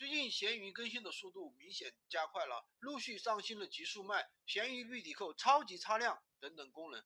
[0.00, 7.04] 最近闲鱼更新的速度明显加快了，陆续上新了极速卖、闲鱼绿底扣、超级擦亮等等功能。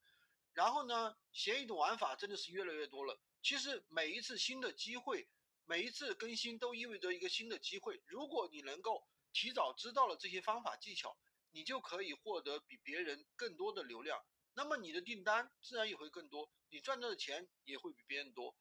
[0.52, 3.20] 然后呢，闲鱼的玩法真的是越来越多了。
[3.42, 5.28] 其实每一次新的机会，
[5.64, 8.00] 每一次更新都意味着一个新的机会。
[8.06, 11.18] 如果你能够提早知道了这些方法技巧，
[11.50, 18.56] 你就可以获得比别人更多的流量，那么你的订单自然也会更多，你赚到的钱也会比别人多。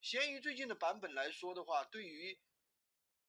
[0.00, 2.38] 闲鱼最近的版本来说的话，对于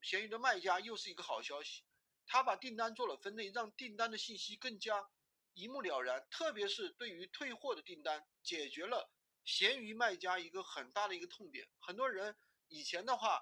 [0.04, 1.82] 闲鱼的卖家又是一个好消息，
[2.28, 5.10] 他把订单做了分类，让订单的信息更加
[5.54, 6.28] 一目了然。
[6.30, 9.10] 特别是对于退货的订单，解决了
[9.46, 11.70] 闲鱼卖家一个很大的一个痛点。
[11.80, 12.36] 很多人
[12.68, 13.42] 以前的话，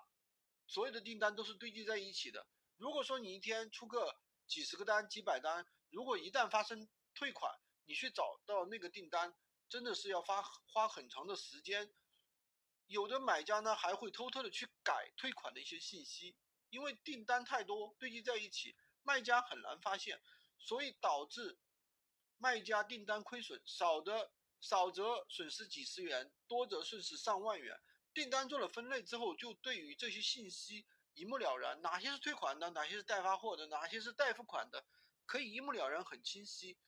[0.67, 2.47] 所有的订单都是堆积在一起的。
[2.77, 7.52] 如果说你一天出个几十个单、几百单，如果一旦发生退款，
[7.85, 9.35] 你去找到那个订单，
[9.67, 11.91] 真的是要花花很长的时间。
[12.85, 16.38] 有的买家呢，还会偷偷的去改退款的一些信息。
[16.71, 20.20] 因为订单太多堆积在一起，卖家很难发现，
[20.58, 21.59] 所以导致
[22.38, 27.77] 卖家订单亏损，少的少则损失几十元，多则损失上万元。
[28.14, 34.86] 订单做了分类之后，就对于这些信息一目了然，哪些是退款的，哪些是待发货的，哪些是待付款的，
[35.25, 36.80] 可以一目了然，很清晰。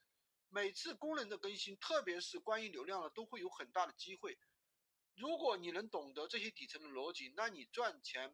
[0.48, 4.40] 每次功能的更新，特别是关于流量的，都会有很大的机会。
[5.16, 8.34] 如果你能懂得这些底层的逻辑，那你赚钱。